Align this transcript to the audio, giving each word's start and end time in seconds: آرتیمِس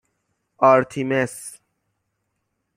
آرتیمِس 0.57 1.53